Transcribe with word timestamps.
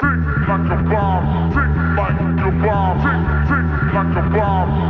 tick 0.00 0.48
like 0.48 0.70
a 0.70 0.82
bomb, 0.90 1.50
tick 1.52 1.72
like 1.96 2.20
a 2.20 2.50
bomb, 2.62 2.96
tick 3.00 3.20
tick 3.48 3.94
like 3.94 4.16
a 4.16 4.30
bomb. 4.30 4.85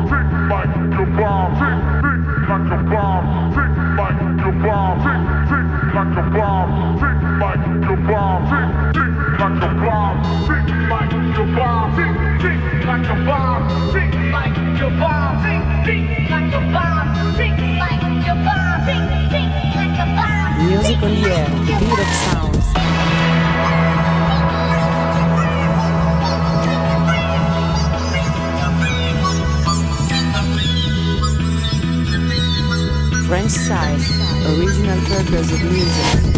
Original 33.47 34.98
purpose 35.06 35.53
of 35.53 35.62
music. 35.62 36.37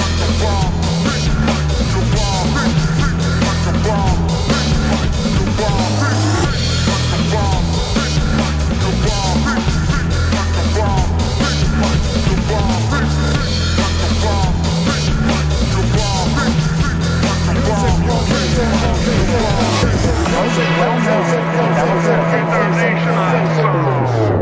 Determination 22.32 23.10
and 23.10 23.48
sorrow. 23.56 24.41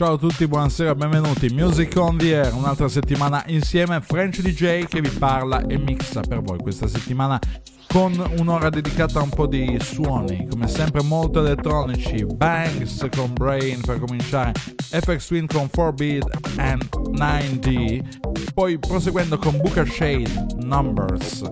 Ciao 0.00 0.14
a 0.14 0.18
tutti, 0.18 0.48
buonasera, 0.48 0.94
benvenuti. 0.94 1.50
Music 1.50 1.94
on 1.98 2.16
the 2.16 2.34
Air, 2.34 2.54
un'altra 2.54 2.88
settimana 2.88 3.44
insieme. 3.48 4.00
French 4.00 4.40
DJ 4.40 4.86
che 4.86 5.02
vi 5.02 5.10
parla 5.10 5.66
e 5.66 5.76
mixa 5.76 6.22
per 6.22 6.40
voi 6.40 6.56
questa 6.56 6.88
settimana 6.88 7.38
con 7.86 8.14
un'ora 8.38 8.70
dedicata 8.70 9.18
a 9.18 9.22
un 9.22 9.28
po' 9.28 9.46
di 9.46 9.76
suoni, 9.78 10.46
come 10.48 10.68
sempre 10.68 11.02
molto 11.02 11.40
elettronici, 11.40 12.24
Banks 12.24 13.08
con 13.14 13.34
Brain 13.34 13.82
per 13.82 13.98
cominciare, 13.98 14.52
FX 14.54 15.26
Twin 15.26 15.46
con 15.46 15.68
4-Beat 15.70 16.56
and 16.56 16.82
9D, 17.18 18.29
poi 18.54 18.78
proseguendo 18.78 19.38
con 19.38 19.56
Booker 19.56 19.88
Shade, 19.88 20.46
Numbers, 20.62 21.50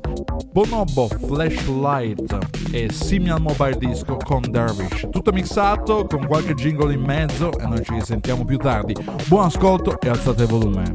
Bonobo 0.52 1.08
Flashlight 1.08 2.38
e 2.72 2.92
Simian 2.92 3.42
Mobile 3.42 3.76
Disco 3.78 4.16
con 4.16 4.42
Dervish. 4.48 5.08
Tutto 5.10 5.32
mixato 5.32 6.06
con 6.06 6.26
qualche 6.26 6.54
jingle 6.54 6.92
in 6.92 7.02
mezzo 7.02 7.50
e 7.58 7.66
noi 7.66 7.82
ci 7.84 7.92
risentiamo 7.94 8.44
più 8.44 8.56
tardi. 8.58 8.94
Buon 9.26 9.44
ascolto 9.44 10.00
e 10.00 10.08
alzate 10.08 10.42
il 10.42 10.48
volume. 10.48 10.94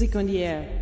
Music 0.00 0.16
on 0.16 0.24
the 0.24 0.42
air. 0.42 0.79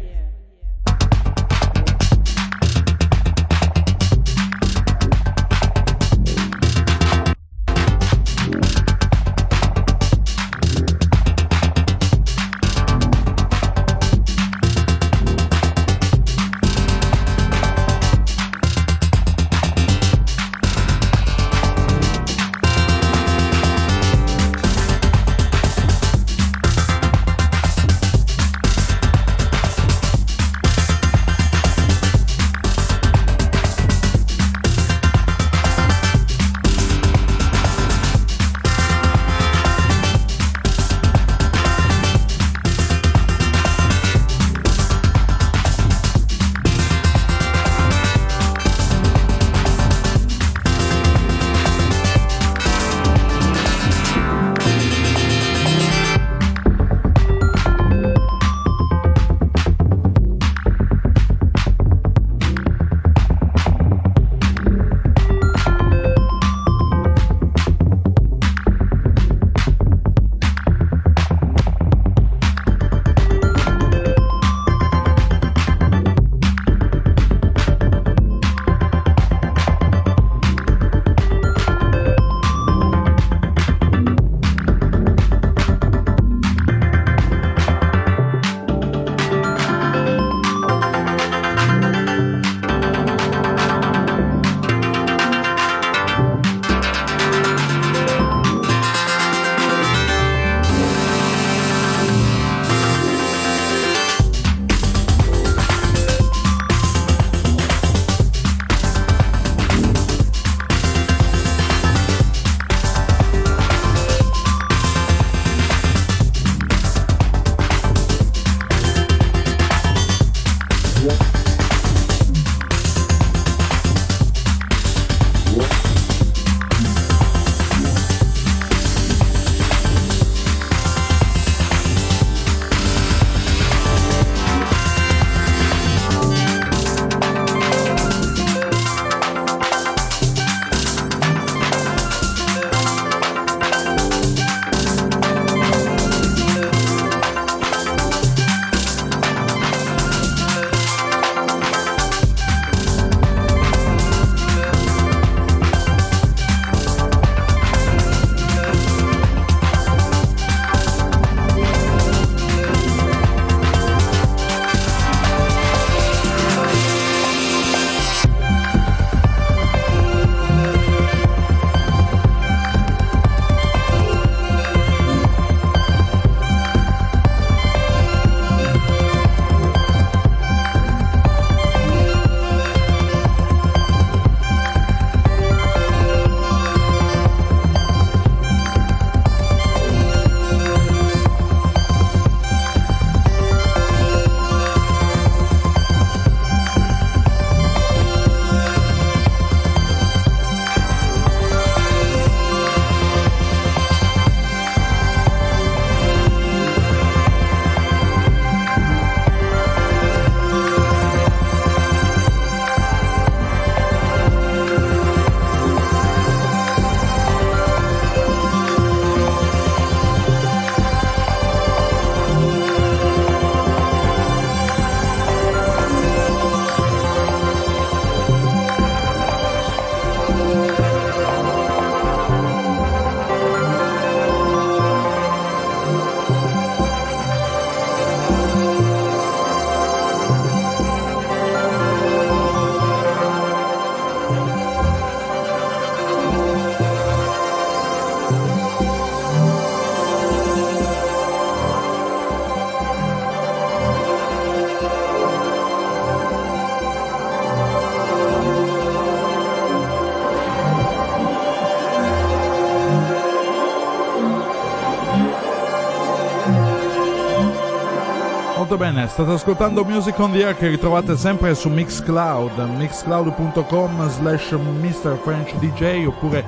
State 269.09 269.31
ascoltando 269.31 269.85
Music 269.85 270.19
on 270.19 270.33
the 270.33 270.45
Air 270.45 270.55
che 270.55 270.69
ritrovate 270.69 271.17
sempre 271.17 271.55
su 271.55 271.69
Mixcloud, 271.69 272.59
mixcloud.com 272.77 274.09
slash 274.11 274.53
MrFrenchDJ 274.53 276.07
oppure 276.07 276.45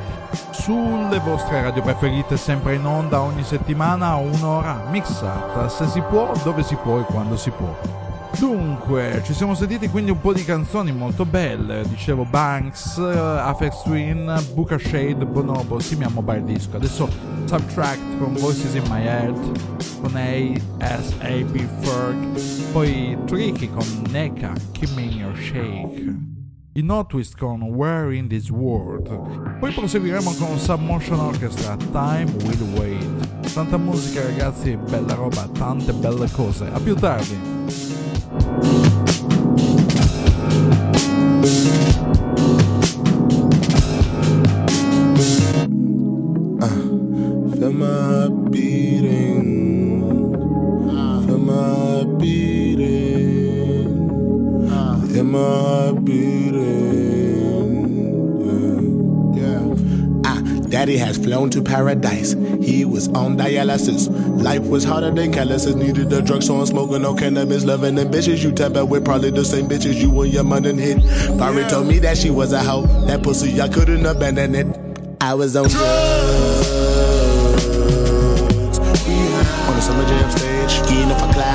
sulle 0.51 1.18
vostre 1.20 1.62
radio 1.62 1.83
preferite 1.83 2.37
sempre 2.37 2.75
in 2.75 2.85
onda 2.85 3.20
ogni 3.20 3.42
settimana 3.42 4.14
un'ora 4.16 4.85
mixata, 4.90 5.68
se 5.68 5.87
si 5.88 6.01
può, 6.03 6.33
dove 6.44 6.62
si 6.62 6.77
può 6.77 7.01
e 7.01 7.05
quando 7.05 7.37
si 7.37 7.51
può. 7.51 7.75
Dunque, 8.38 9.23
ci 9.25 9.35
siamo 9.35 9.55
sentiti 9.55 9.88
quindi 9.88 10.11
un 10.11 10.20
po' 10.20 10.33
di 10.33 10.44
canzoni 10.44 10.92
molto 10.92 11.25
belle, 11.25 11.83
dicevo 11.88 12.25
Banks, 12.25 12.99
Afex 12.99 13.83
Twin, 13.83 14.40
Buca 14.55 14.79
Shade, 14.79 15.25
Bonobo, 15.25 15.81
Simia 15.81 16.09
Mobile 16.09 16.44
Disco, 16.44 16.77
adesso 16.77 17.09
Subtract 17.51 18.19
con 18.21 18.35
Voices 18.35 18.77
in 18.77 18.83
My 18.89 19.05
Head, 19.05 19.35
con 20.01 20.15
A.S.A.B. 20.15 21.59
Ferg, 21.81 22.17
poi 22.71 23.19
Tricky 23.27 23.69
con 23.69 23.85
NECA, 24.09 24.53
In 24.97 25.11
Your 25.19 25.35
Shake, 25.35 26.15
i 26.75 26.83
Notwist 26.83 27.37
con 27.37 27.61
Where 27.75 28.15
In 28.15 28.29
This 28.29 28.51
World, 28.51 29.59
poi 29.59 29.73
proseguiremo 29.73 30.33
con 30.35 30.57
Submotion 30.59 31.19
Orchestra, 31.19 31.77
Time 31.91 32.31
Will 32.45 32.79
Wait, 32.79 33.53
tanta 33.53 33.77
musica 33.79 34.23
ragazzi, 34.23 34.77
bella 34.77 35.15
roba, 35.15 35.49
tante 35.49 35.93
belle 35.93 36.31
cose, 36.31 36.71
a 36.73 36.79
più 36.79 36.95
tardi! 36.95 38.89
Daddy 60.90 60.98
has 60.98 61.18
flown 61.18 61.50
to 61.50 61.62
paradise. 61.62 62.33
He 62.61 62.85
was 62.85 63.07
on 63.11 63.38
dialysis. 63.38 64.09
Life 64.42 64.66
was 64.66 64.83
harder 64.83 65.12
than 65.12 65.33
calluses. 65.33 65.76
Needed 65.76 66.12
a 66.12 66.20
drug, 66.20 66.42
so 66.42 66.57
I'm 66.57 66.66
smoking 66.66 67.03
no 67.03 67.14
cannabis. 67.14 67.64
Loving 67.64 67.94
them 67.94 68.11
bitches 68.11 68.42
you 68.42 68.50
tap 68.50 68.74
out 68.74 68.88
with 68.88 69.05
probably 69.05 69.31
the 69.31 69.44
same 69.44 69.68
bitches 69.68 69.94
you 69.94 70.20
and 70.20 70.33
your 70.33 70.42
mother 70.42 70.74
hit. 70.74 70.98
Barry 71.38 71.62
told 71.68 71.87
me 71.87 72.00
that 72.00 72.18
she 72.18 72.31
was 72.31 72.53
a 72.53 72.61
hoe. 72.61 72.87
That 73.07 73.22
pussy, 73.22 73.61
I 73.61 73.68
couldn't 73.68 74.05
abandon 74.05 74.57
it. 74.57 74.66
I 75.20 75.35
was 75.35 75.55
on 75.55 75.68
drugs. 75.68 76.68
On 79.68 79.76
the 79.76 79.81
summer 79.81 80.05
jam 80.09 80.31
stage, 80.33 80.88
getting 80.88 81.12
off 81.12 81.22
a 81.22 81.33
cloud, 81.33 81.50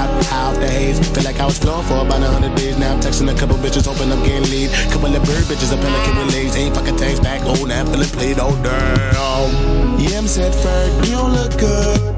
off 0.56 0.62
the 0.62 0.70
haze. 0.70 1.00
Feel 1.10 1.24
like 1.24 1.40
I 1.40 1.46
was 1.46 1.58
flowing 1.58 1.86
for 1.86 2.06
about 2.06 2.22
a 2.22 2.28
hundred 2.28 2.56
days. 2.56 2.78
Now 2.78 2.94
I'm 2.94 3.00
texting 3.00 3.34
a 3.34 3.38
couple 3.38 3.58
bitches, 3.58 3.86
hoping 3.86 4.12
I'm 4.12 4.24
getting 4.24 4.50
lead. 4.50 4.72
Couple 4.92 5.14
of 5.14 5.24
bird 5.24 5.44
bitches, 5.46 5.74
a 5.74 5.78
pelican 5.78 6.18
with 6.18 6.34
legs. 6.34 6.56
Ain't 6.56 6.76
fucking 6.76 6.98
tanks 6.98 7.20
back. 7.20 7.42
Oh, 7.44 7.66
now 7.66 7.82
I'm 7.82 7.88
feeling 7.88 8.10
played. 8.10 8.38
Oh, 8.40 8.56
damn. 8.64 10.00
Yeah, 10.00 10.18
I'm 10.18 10.28
said, 10.28 10.54
Ferg, 10.54 11.06
you 11.06 11.14
don't 11.14 11.34
look 11.34 11.58
good. 11.58 12.16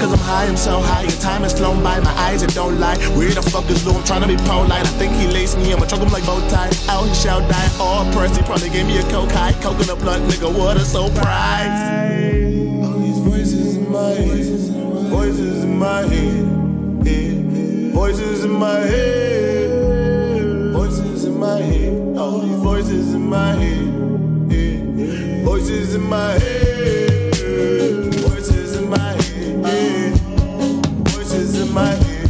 Cause 0.00 0.12
I'm 0.12 0.18
high, 0.18 0.46
I'm 0.46 0.56
so 0.56 0.80
high, 0.80 1.02
your 1.02 1.20
time 1.22 1.42
has 1.42 1.56
flown 1.56 1.80
by, 1.80 2.00
my 2.00 2.10
eyes 2.26 2.42
it 2.42 2.52
don't 2.54 2.80
lie. 2.80 2.98
Where 3.14 3.30
the 3.30 3.40
fuck 3.40 3.70
is 3.70 3.86
Lou? 3.86 3.94
I'm 3.94 4.02
trying 4.02 4.22
to 4.22 4.26
be 4.26 4.36
polite. 4.36 4.82
I 4.82 4.92
think 4.98 5.14
he 5.14 5.28
laced 5.28 5.58
me, 5.58 5.72
I'ma 5.72 5.86
choke 5.86 6.00
him 6.00 6.10
like 6.10 6.26
bow 6.26 6.40
tie. 6.48 6.72
Out, 6.88 7.06
he 7.06 7.14
shall 7.14 7.40
die. 7.46 7.70
All 7.78 8.04
Percy 8.12 8.42
probably 8.42 8.70
gave 8.70 8.86
me 8.86 8.98
a 8.98 9.02
coke 9.02 9.30
high. 9.30 9.52
Coconut 9.62 10.00
blunt, 10.00 10.24
nigga, 10.24 10.52
what 10.52 10.76
a 10.76 10.80
surprise. 10.80 12.82
All 12.82 12.98
these 12.98 13.18
voices 13.18 13.76
in 13.76 13.92
my 13.92 14.10
head, 14.10 15.08
voices 15.08 15.62
in 15.62 15.78
my 15.78 16.02
head. 16.02 16.61
Voices 17.92 18.44
in 18.44 18.52
my 18.52 18.80
head, 18.80 19.70
voices 20.72 21.24
in 21.24 21.38
my 21.38 21.58
head. 21.58 22.16
All 22.16 22.38
these 22.40 22.58
voices 22.58 23.14
in 23.14 23.28
my 23.28 23.54
head, 23.54 23.86
yeah. 24.50 25.44
voices 25.44 25.94
in 25.94 26.02
my 26.02 26.32
head, 26.32 27.34
voices 28.16 28.76
in 28.76 28.88
my 28.88 28.98
head. 28.98 30.14
Voices 31.08 31.60
in 31.60 31.72
my 31.72 31.94
head, 31.94 32.28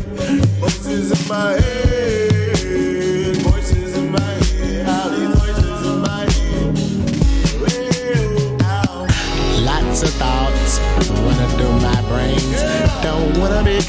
voices 0.60 1.10
in 1.12 1.28
my 1.28 1.52
head, 1.52 1.71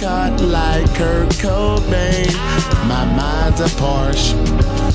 caught 0.03 0.41
like 0.41 0.85
Kurt 0.95 1.29
Cobain. 1.39 2.27
My 2.91 3.05
mind's 3.15 3.61
a 3.61 3.69
Porsche, 3.79 4.35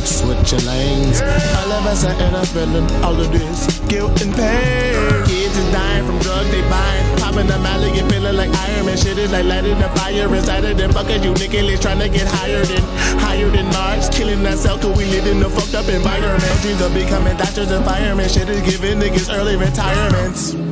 switching 0.05 0.65
lanes. 0.67 1.21
All 1.59 1.73
of 1.73 1.87
us 1.87 2.05
are 2.05 2.13
in 2.13 2.35
a 2.35 2.45
feeling 2.45 2.89
all 3.03 3.19
of 3.19 3.33
this 3.33 3.81
guilt 3.89 4.21
and 4.21 4.35
pain. 4.35 5.25
Kids 5.25 5.57
is 5.57 5.73
dying 5.73 6.05
from 6.05 6.19
drugs 6.19 6.51
they 6.51 6.61
buying. 6.69 7.07
Popping 7.21 7.47
the 7.47 7.57
alley, 7.73 7.97
you 7.97 8.05
feeling 8.11 8.37
like 8.37 8.53
Iron 8.69 8.85
Man. 8.87 8.97
Shit 8.99 9.17
is 9.17 9.33
like 9.33 9.47
lighting 9.47 9.79
the 9.79 9.89
fire 9.97 10.29
inside 10.35 10.65
of 10.67 10.77
them. 10.77 10.91
Fuckers, 10.91 11.25
you 11.25 11.33
niggas 11.33 11.81
trying 11.81 12.01
to 12.01 12.09
get 12.09 12.29
higher 12.29 12.63
than 12.65 12.83
higher 13.25 13.49
than 13.49 13.67
Mars. 13.73 14.11
Killing 14.11 14.45
ourselves 14.47 14.85
cause 14.85 14.97
we 14.99 15.07
live 15.07 15.27
in 15.27 15.43
a 15.43 15.49
fucked 15.49 15.75
up 15.75 15.89
environment. 15.89 16.61
Dreams 16.61 16.83
of 16.83 16.93
becoming 16.93 17.37
doctors 17.39 17.71
and 17.71 17.85
firemen. 17.85 18.29
Shit 18.29 18.49
is 18.51 18.61
giving 18.61 19.01
niggas 19.01 19.33
early 19.33 19.57
retirements. 19.57 20.68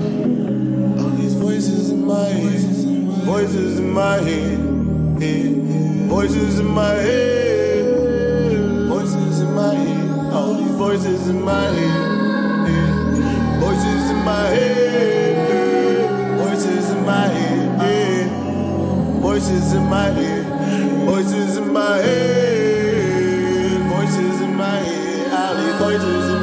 Voices 3.26 3.80
in 3.80 3.90
my 3.92 4.18
head, 4.18 4.58
yeah. 5.20 6.06
voices 6.06 6.60
in 6.60 6.66
my 6.66 6.94
head, 6.94 7.84
voices 8.88 9.40
in 9.40 9.52
my 9.52 9.74
head. 9.74 10.32
All 10.32 10.54
these 10.54 10.76
voices 10.76 11.28
in 11.28 11.42
my 11.42 11.64
head, 11.76 12.68
yeah. 12.70 13.58
voices 13.58 14.10
in 14.10 14.18
my 14.24 14.46
head, 14.56 16.38
voices 16.38 16.90
in 16.92 17.04
my 17.04 17.26
head, 17.26 18.30
voices 19.20 19.72
in 19.72 19.82
my 19.88 20.06
head, 20.06 20.46
voices 21.04 21.56
in 21.56 21.72
my 21.72 21.96
head, 21.96 23.80
voices 23.90 24.40
in 24.40 24.54
my 24.54 24.78
head. 24.78 25.32
All 25.32 25.54
these 25.56 25.74
voices 25.82 26.35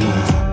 heartbreak 0.00 0.45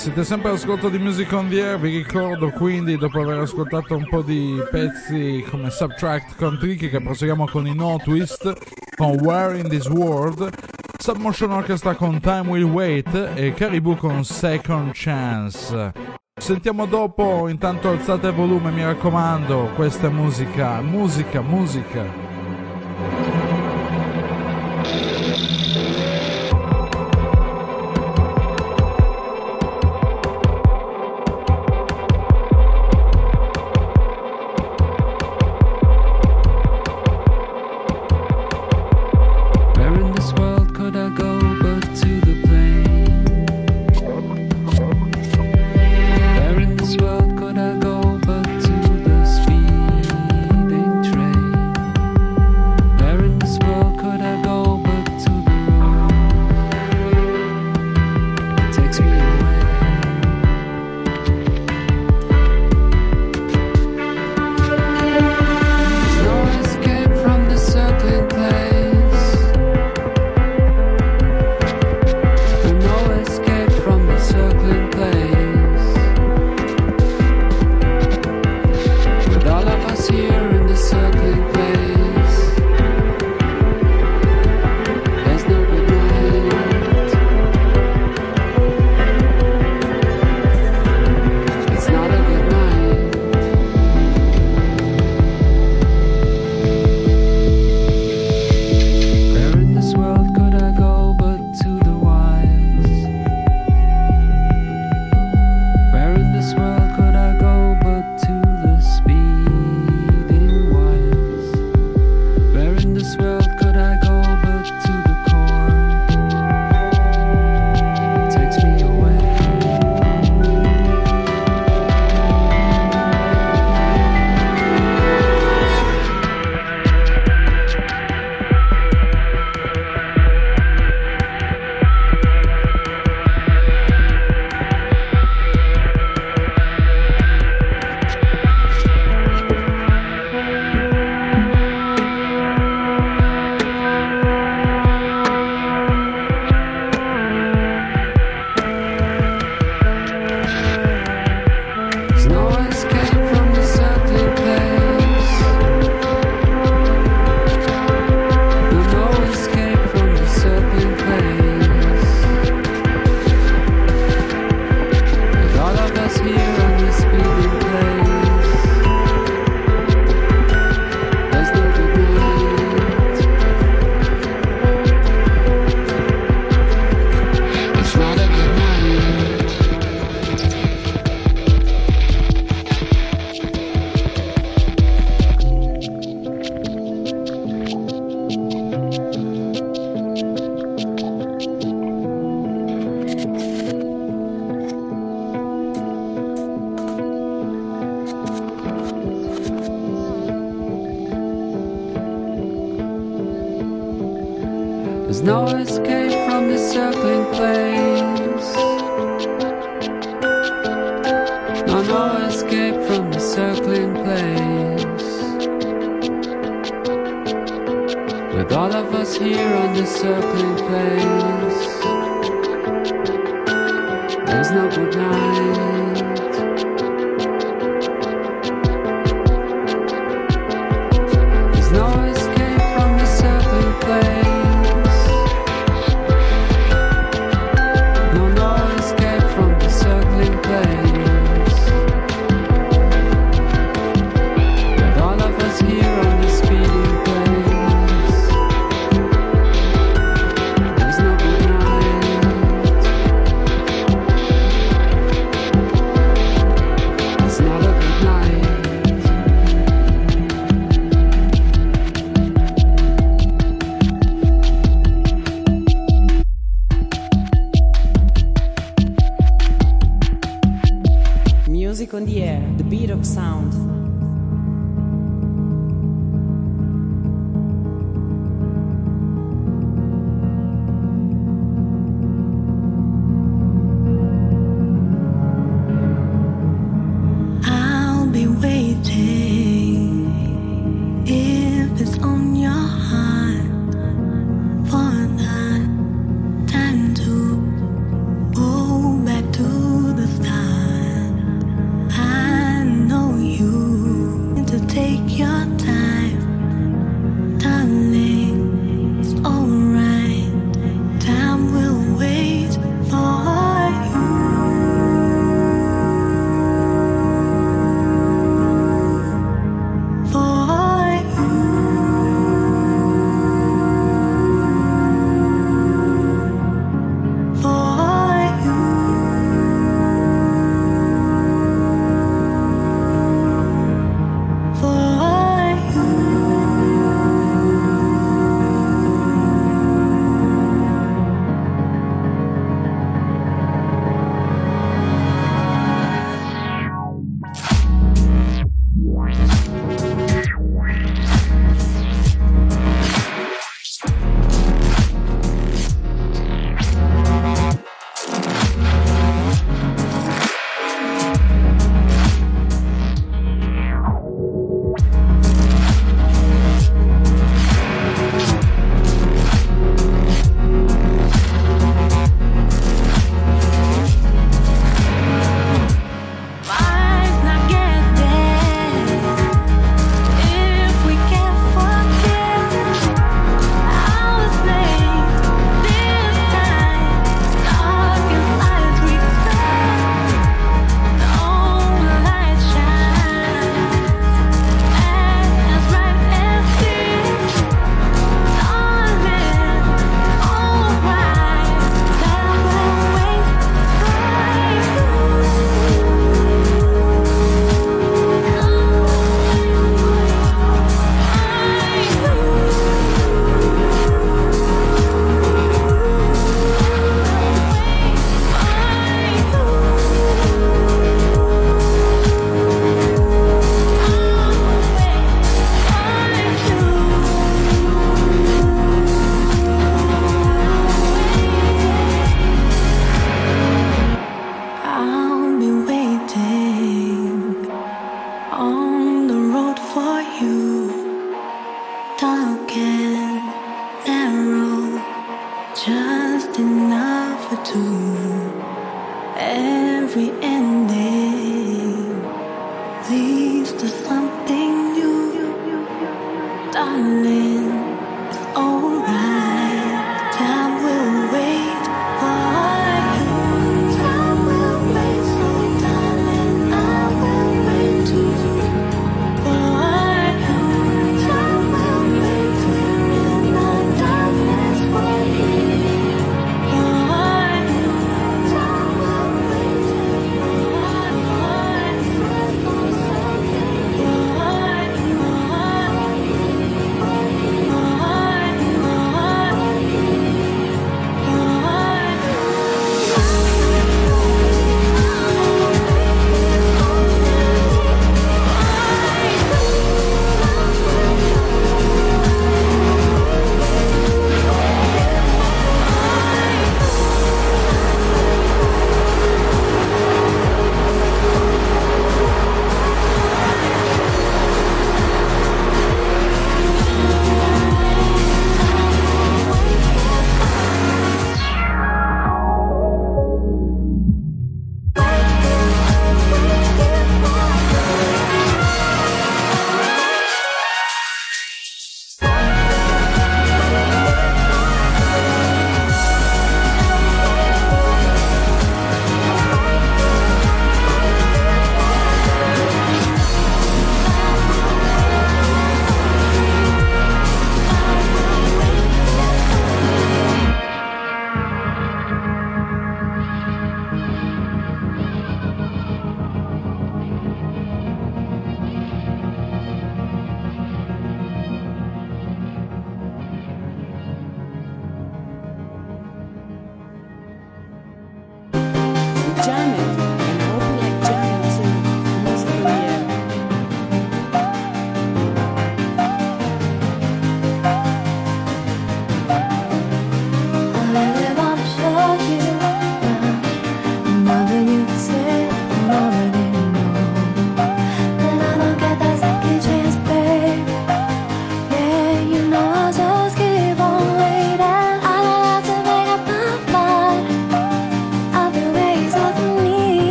siete 0.00 0.24
sempre 0.24 0.48
all'ascolto 0.48 0.88
di 0.88 0.96
Music 0.96 1.30
on 1.32 1.50
the 1.50 1.62
Air, 1.62 1.78
vi 1.78 1.98
ricordo 1.98 2.48
quindi 2.52 2.96
dopo 2.96 3.20
aver 3.20 3.40
ascoltato 3.40 3.94
un 3.94 4.08
po' 4.08 4.22
di 4.22 4.58
pezzi 4.70 5.44
come 5.50 5.68
Subtract 5.68 6.36
con 6.36 6.56
Tricky 6.58 6.88
che 6.88 7.02
proseguiamo 7.02 7.46
con 7.46 7.66
i 7.66 7.74
No 7.74 7.98
Twist, 8.02 8.50
con 8.96 9.18
Where 9.20 9.58
in 9.58 9.68
This 9.68 9.86
World, 9.88 10.48
Submotion 10.96 11.50
Orchestra 11.50 11.94
con 11.96 12.18
Time 12.18 12.48
Will 12.48 12.64
Wait 12.64 13.32
e 13.34 13.52
Caribou 13.52 13.94
con 13.94 14.24
Second 14.24 14.92
Chance. 14.94 15.92
Sentiamo 16.34 16.86
dopo, 16.86 17.48
intanto 17.48 17.90
alzate 17.90 18.28
il 18.28 18.32
volume 18.32 18.70
mi 18.70 18.82
raccomando, 18.82 19.72
questa 19.74 20.06
è 20.06 20.10
musica, 20.10 20.80
musica, 20.80 21.42
musica. 21.42 22.29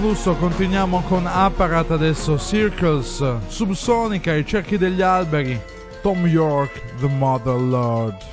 Flusso 0.00 0.34
continuiamo 0.34 1.02
con 1.02 1.26
Apparat 1.26 1.90
adesso 1.90 2.38
Circles, 2.38 3.22
Subsonica, 3.48 4.34
i 4.34 4.46
cerchi 4.46 4.78
degli 4.78 5.02
alberi, 5.02 5.60
Tom 6.00 6.26
York, 6.26 6.96
The 7.00 7.06
Mother 7.06 7.60
Lord. 7.60 8.29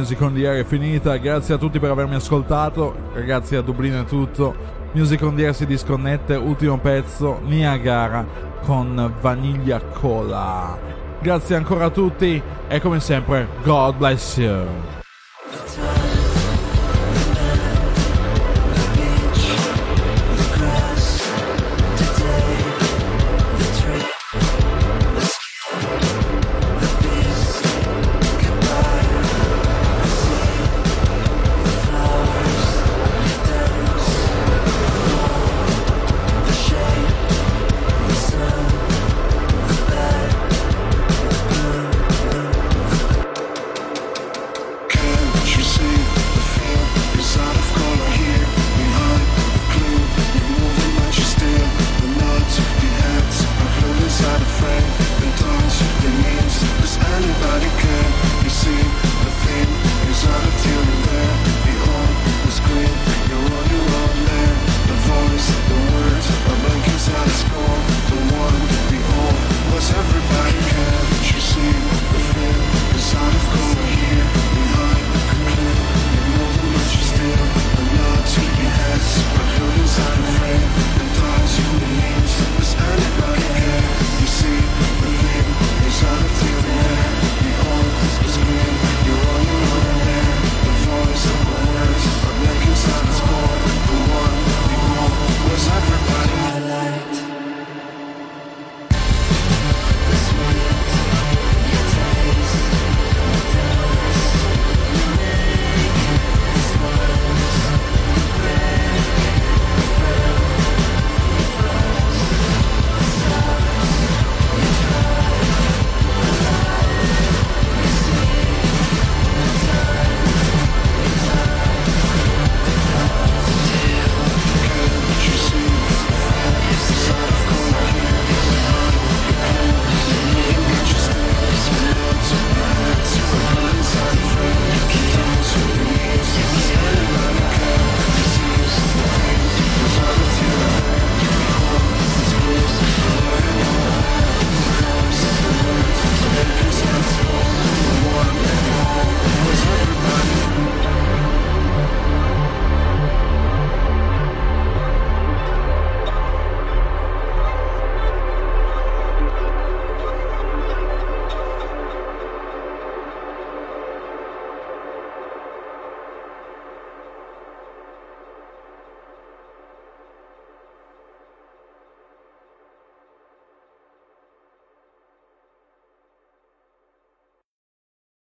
Music 0.00 0.18
on 0.22 0.32
the 0.32 0.46
Air 0.46 0.62
è 0.62 0.64
finita. 0.64 1.18
Grazie 1.18 1.54
a 1.54 1.58
tutti 1.58 1.78
per 1.78 1.90
avermi 1.90 2.14
ascoltato. 2.14 2.94
Ragazzi, 3.12 3.54
a 3.54 3.60
Dublino 3.60 4.00
è 4.00 4.04
tutto. 4.06 4.54
Music 4.92 5.20
on 5.22 5.36
the 5.36 5.44
Air 5.44 5.54
si 5.54 5.66
disconnette. 5.66 6.36
Ultimo 6.36 6.78
pezzo, 6.78 7.38
Niagara 7.44 8.24
con 8.64 9.12
Vaniglia 9.20 9.78
Cola. 9.78 10.78
Grazie 11.20 11.56
ancora 11.56 11.84
a 11.84 11.90
tutti 11.90 12.40
e 12.66 12.80
come 12.80 12.98
sempre, 12.98 13.46
God 13.62 13.96
bless 13.96 14.38
you. 14.38 14.99